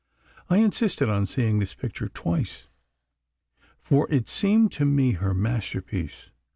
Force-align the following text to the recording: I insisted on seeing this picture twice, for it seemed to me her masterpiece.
I 0.49 0.57
insisted 0.57 1.09
on 1.09 1.27
seeing 1.27 1.59
this 1.59 1.75
picture 1.75 2.09
twice, 2.09 2.65
for 3.77 4.11
it 4.11 4.27
seemed 4.27 4.71
to 4.71 4.83
me 4.83 5.11
her 5.11 5.35
masterpiece. 5.35 6.31